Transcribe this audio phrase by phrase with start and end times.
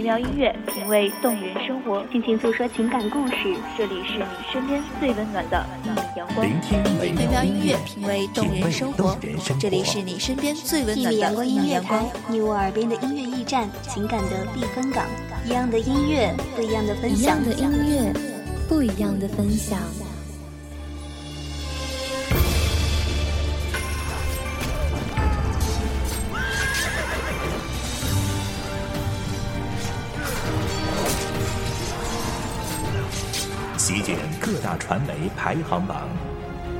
[0.00, 3.54] 美妙音乐，品味动人生活，尽情诉说情感故事。
[3.76, 6.46] 这里是你身边最温暖的一米阳光。
[6.46, 6.82] 聆听
[7.14, 9.14] 美妙音乐，品味动人生活。
[9.60, 15.04] 这里是你身边最温暖的阳光音乐台，你我耳边的音乐驿站，情感的避风港。
[15.44, 17.20] 一样的音乐，不一样的分享。
[17.20, 18.10] 一样的音乐，
[18.70, 19.78] 不一样的分享。
[34.90, 36.08] 传媒排行榜，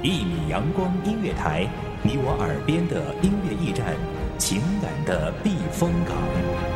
[0.03, 1.65] 一米阳光音乐台，
[2.03, 3.95] 你我耳边的音乐驿站，
[4.37, 6.70] 情感的避风港。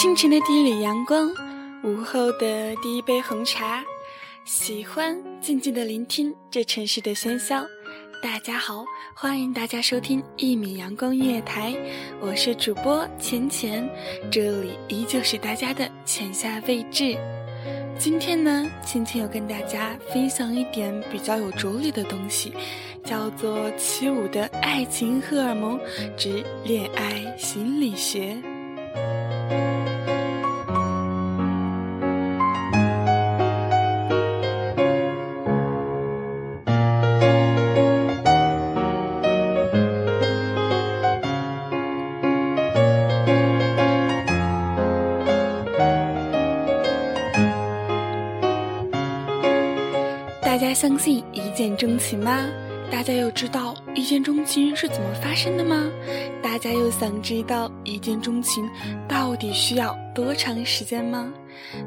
[0.00, 1.30] 清晨的第一缕阳光，
[1.84, 3.84] 午后的第一杯红茶，
[4.46, 7.66] 喜欢静静的聆听这城市的喧嚣。
[8.22, 8.82] 大家好，
[9.14, 11.76] 欢迎大家收听一米阳光音乐台，
[12.18, 13.86] 我是主播浅浅，
[14.32, 17.14] 这里依旧是大家的浅夏位置。
[17.98, 22.54] 今天呢，浅浅要跟大家分享一点比较有哲理的东西，
[23.04, 25.78] 叫做起舞的爱情荷尔蒙
[26.16, 28.38] 之恋爱心理学。
[50.60, 52.46] 大家相信一见钟情吗？
[52.90, 55.90] 大家又知道一见钟情是怎么发生的吗？
[56.42, 58.68] 大家又想知道一见钟情
[59.08, 61.32] 到底需要多长时间吗？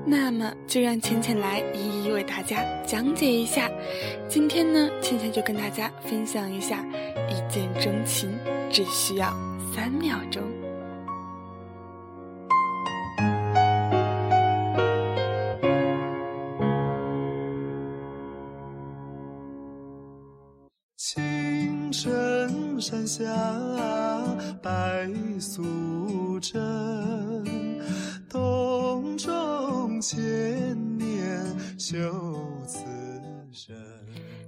[0.08, 3.70] 那么就让浅浅来一一为大家讲解一下。
[4.28, 6.84] 今天呢，浅浅就跟大家分享一下，
[7.30, 8.28] 一见钟情
[8.72, 9.32] 只需要
[9.72, 10.42] 三秒钟。
[25.44, 26.64] 素贞，
[28.30, 30.18] 洞中千
[30.98, 31.44] 年
[31.78, 31.98] 修
[32.66, 32.80] 此
[33.52, 33.76] 身。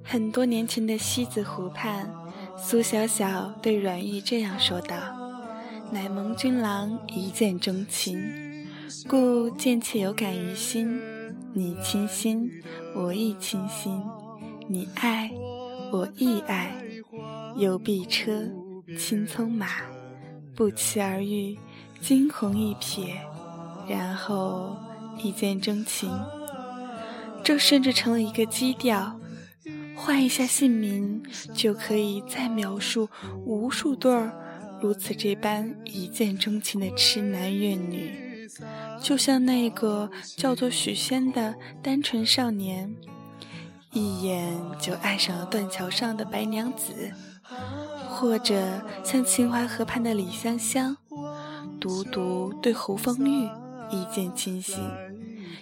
[0.01, 2.09] 很多年前的西子湖畔，
[2.57, 4.95] 苏小小对阮玉这样说道
[5.91, 8.17] ：“乃蒙君郎一见钟情，
[9.06, 10.97] 故见妾有感于心。
[11.53, 12.50] 你倾心，
[12.95, 14.01] 我亦倾心；
[14.69, 15.29] 你爱，
[15.91, 16.73] 我亦爱。”
[17.57, 18.50] 游碧车，
[18.97, 19.67] 青葱马，
[20.56, 21.58] 不期而遇，
[22.00, 23.10] 惊鸿一瞥，
[23.88, 24.78] 然后
[25.18, 26.10] 一见钟情。
[27.44, 29.20] 这甚至成了一个基调。
[29.96, 31.24] 换一下姓名，
[31.54, 33.10] 就可以再描述
[33.46, 34.32] 无数对儿
[34.82, 38.50] 如此这般一见钟情的痴男怨女。
[39.02, 42.94] 就像那个叫做许仙的单纯少年，
[43.92, 47.12] 一眼就爱上了断桥上的白娘子。
[48.16, 50.96] 或者像秦淮河畔的李香香，
[51.81, 53.50] 独独对侯方域
[53.92, 54.80] 一见倾心；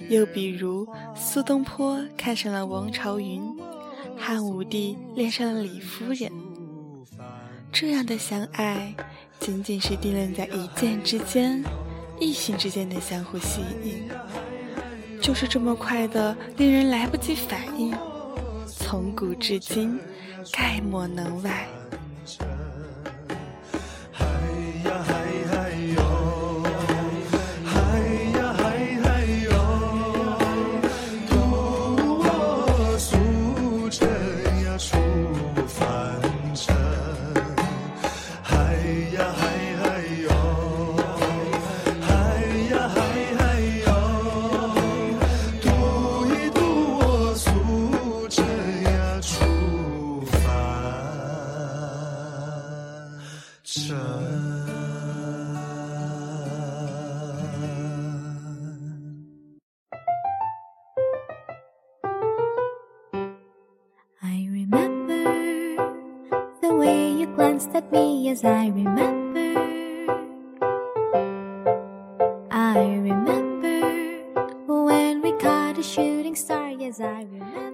[0.08, 3.42] 又比如苏东坡看上了王朝云，
[4.16, 6.32] 汉武帝恋上了李夫人。
[7.72, 8.94] 这样的相爱，
[9.40, 11.64] 仅仅是定论在一见之间，
[12.20, 14.08] 异性之间的相互吸引，
[15.20, 17.92] 就是这么快的，令人来不及反应，
[18.68, 20.00] 从古至今，
[20.52, 21.68] 概莫能外。
[22.26, 22.48] 尘
[24.12, 24.26] 嗨
[24.86, 25.14] 呀嗨
[25.52, 26.64] 嗨哟。
[27.66, 27.74] 嗨
[28.38, 28.64] 呀嗨
[29.04, 29.06] 嗨
[29.44, 29.52] 哟。
[31.28, 31.32] 渡
[32.20, 33.12] 我出
[35.68, 35.76] 凡
[36.56, 36.74] 尘
[38.42, 38.74] 嗨
[39.14, 39.42] 呀嗨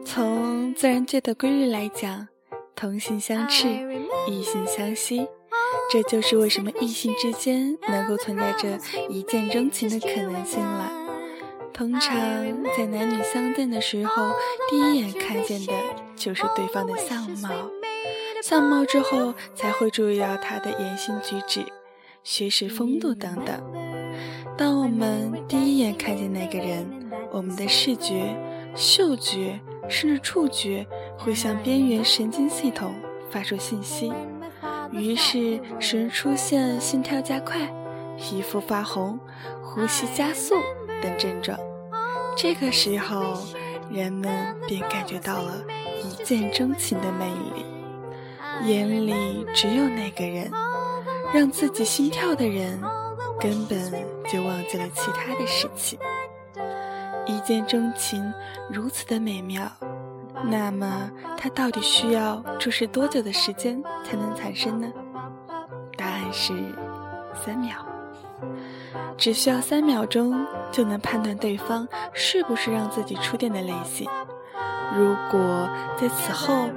[0.05, 2.27] 从自然界的规律来讲，
[2.75, 3.69] 同性相斥，
[4.27, 5.25] 异性相吸，
[5.89, 8.77] 这就是为什么异性之间能够存在着
[9.07, 10.91] 一见钟情的可能性了。
[11.73, 12.13] 通常
[12.75, 14.31] 在男女相见的时候，
[14.69, 15.73] 第一眼看见的
[16.17, 17.49] 就是对方的相貌，
[18.44, 21.65] 相貌之后才会注意到他的言行举止、
[22.24, 23.62] 学识风度等等。
[24.57, 26.86] 当我们第一眼看见那个人，
[27.31, 28.36] 我们的视觉、
[28.75, 30.86] 嗅觉甚至触觉
[31.18, 32.94] 会向边缘神经系统
[33.30, 34.12] 发出信息，
[34.91, 37.59] 于是使人出现心跳加快、
[38.18, 39.19] 皮肤发红、
[39.62, 40.56] 呼吸加速
[41.01, 41.57] 等症状。
[42.36, 43.38] 这个时候，
[43.89, 45.63] 人们便感觉到了
[46.03, 47.65] 一见钟情的魅力，
[48.65, 50.51] 眼里只有那个人，
[51.33, 52.79] 让自己心跳的人，
[53.39, 53.79] 根本
[54.27, 55.97] 就忘记了其他的事情。
[57.25, 58.21] 一见钟情
[58.69, 59.63] 如此的美妙，
[60.44, 64.91] 那么它到底需要注视多久的时间才能产生呢？
[65.95, 66.53] 答案是
[67.33, 67.75] 三秒。
[69.17, 74.09] 只需要三秒钟就能判断对方是不是让自己触电的类型。
[74.95, 76.69] 如果在此后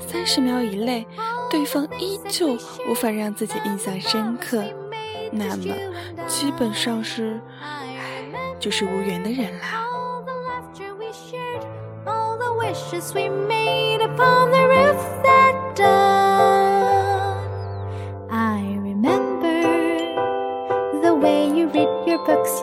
[0.00, 1.06] 三十秒以内，
[1.50, 2.56] 对方依旧
[2.88, 4.62] 无法让自己印象深刻，
[5.32, 5.74] 那么
[6.26, 7.96] 基本上是，唉，
[8.58, 9.86] 就是无缘的人啦。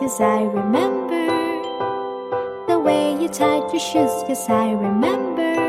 [0.00, 1.26] yes, I remember.
[2.66, 5.67] The way you tied your shoes, yes, I remember.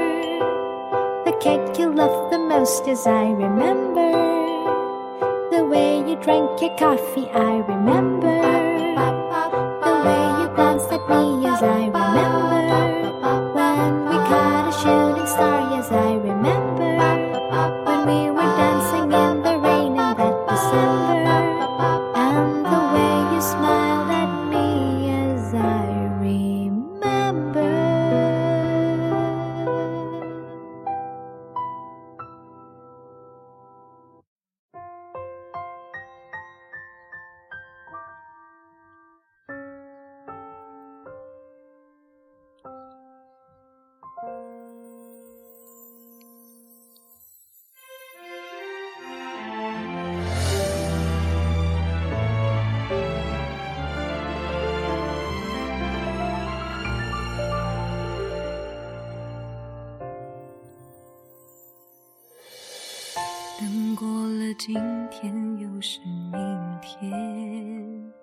[1.42, 4.12] Cake you loved the most, as I remember.
[5.52, 8.59] The way you drank your coffee, I remember.
[64.72, 64.78] 今
[65.10, 66.00] 天，又是
[66.32, 68.14] 明天。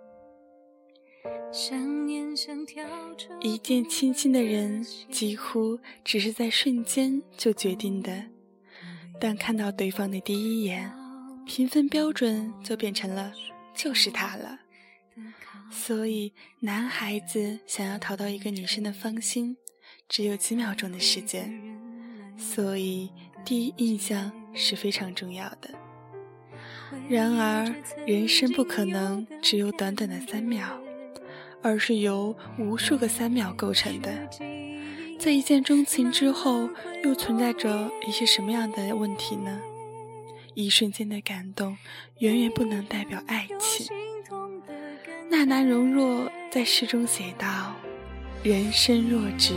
[1.51, 2.85] 想念像跳
[3.15, 8.27] 着一见倾心的人，几乎只是在瞬间就决定的。
[9.21, 10.89] 但看到对方的第一眼，
[11.45, 13.33] 评分标准就变成了
[13.75, 14.61] 就是他了。
[15.69, 19.57] 所以，男孩子想要讨到一个女生的芳心，
[20.09, 21.61] 只有几秒钟的时间。
[22.39, 23.11] 所以，
[23.45, 25.71] 第一印象是非常重要的。
[27.09, 27.75] 然而，
[28.07, 30.67] 人生不可能只有短短的三秒，
[31.63, 34.11] 而是由无数个三秒构成的。
[35.19, 36.69] 在一见钟情之后，
[37.03, 39.61] 又存在着一些什么样的问题呢？
[40.55, 41.77] 一瞬间的感动，
[42.19, 43.87] 远远不能代表爱情。
[45.29, 47.75] 纳兰容若在诗中写道
[48.45, 49.55] ：“人生若只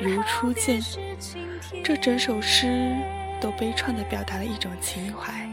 [0.00, 0.80] 如初见。”
[1.84, 2.96] 这整首诗
[3.40, 5.49] 都悲怆地表达了一种情怀。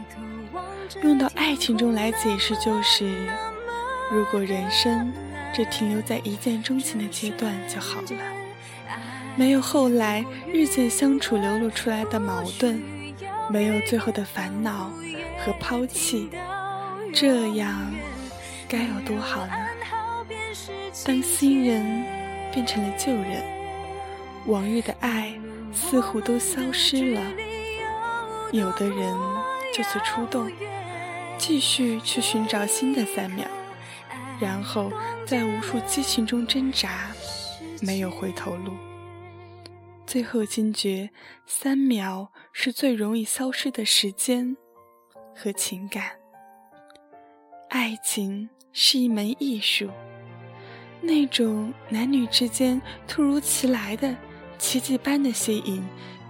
[1.02, 3.10] 用到爱情中来解释，就是
[4.10, 5.12] 如果人生
[5.54, 8.08] 只停留在一见钟情的阶段就好了，
[9.36, 12.82] 没有后来日渐相处流露出来的矛盾，
[13.50, 14.90] 没有最后的烦恼
[15.44, 16.30] 和抛弃，
[17.14, 17.92] 这样
[18.68, 19.52] 该有多好呢？
[21.04, 22.04] 当新人
[22.52, 23.42] 变成了旧人，
[24.46, 25.32] 往日的爱
[25.72, 27.22] 似乎都消失了，
[28.52, 29.14] 有的人
[29.72, 30.50] 就此出动。
[31.38, 33.46] 继续去寻找新的三秒，
[34.40, 34.92] 然后
[35.24, 37.10] 在无数激情中挣扎，
[37.80, 38.72] 没有回头路。
[40.04, 41.10] 最后惊觉，
[41.46, 44.56] 三秒是最容易消失的时间
[45.34, 46.10] 和情感。
[47.68, 49.88] 爱情是一门艺术，
[51.00, 54.16] 那种男女之间突如其来的
[54.58, 55.86] 奇迹般的吸引，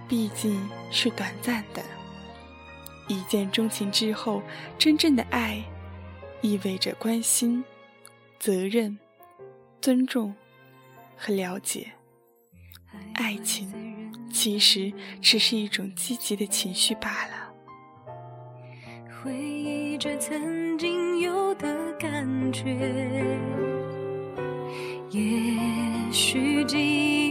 [0.07, 1.81] 毕竟是短暂的。
[3.09, 4.41] 一见钟情之后，
[4.77, 5.61] 真正的爱，
[6.41, 7.61] 意味着关心、
[8.39, 8.97] 责任、
[9.81, 10.33] 尊重
[11.17, 11.91] 和了解。
[13.15, 13.69] 爱情
[14.31, 17.51] 其实只是一种积极的情绪罢了。
[19.21, 22.63] 回忆着曾经有的感觉。
[25.09, 25.21] 也
[26.11, 27.28] 许记忆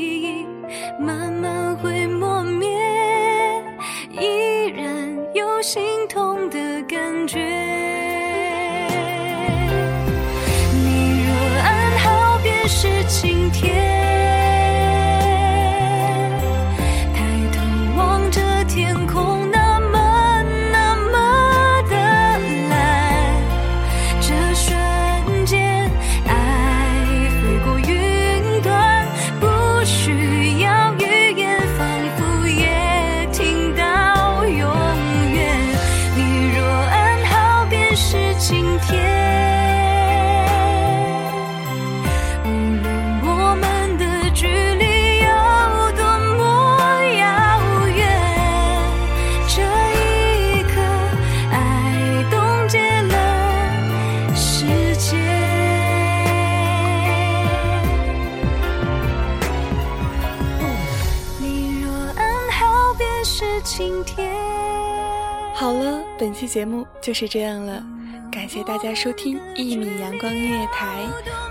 [65.58, 67.84] 好了，本期节目就是这样了，
[68.30, 71.04] 感谢大家收听一米阳光音乐台，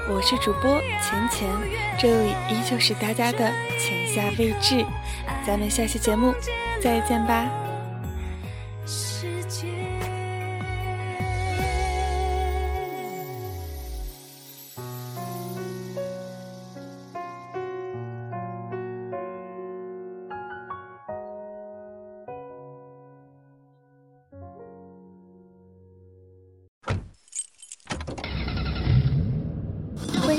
[0.10, 1.46] 我是主播钱钱，
[2.00, 4.86] 这里依旧是大家的浅夏未至，
[5.46, 6.34] 咱们下期节目
[6.82, 7.52] 再见吧。
[8.86, 9.87] 世界。